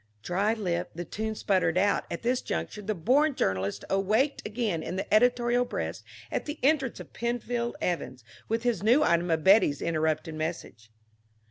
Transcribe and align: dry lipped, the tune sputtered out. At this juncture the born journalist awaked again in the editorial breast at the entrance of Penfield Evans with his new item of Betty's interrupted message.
dry 0.23 0.51
lipped, 0.51 0.97
the 0.97 1.05
tune 1.05 1.35
sputtered 1.35 1.77
out. 1.77 2.05
At 2.09 2.23
this 2.23 2.41
juncture 2.41 2.81
the 2.81 2.95
born 2.95 3.35
journalist 3.35 3.85
awaked 3.87 4.41
again 4.47 4.81
in 4.81 4.95
the 4.95 5.13
editorial 5.13 5.63
breast 5.63 6.03
at 6.31 6.45
the 6.45 6.57
entrance 6.63 6.99
of 6.99 7.13
Penfield 7.13 7.75
Evans 7.79 8.23
with 8.49 8.63
his 8.63 8.81
new 8.81 9.03
item 9.03 9.29
of 9.29 9.43
Betty's 9.43 9.79
interrupted 9.79 10.33
message. 10.33 10.89